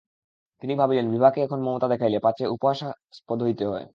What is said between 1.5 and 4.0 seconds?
মমতা দেখাইলে পাছে উপহাসাস্পদ হইতে হয়।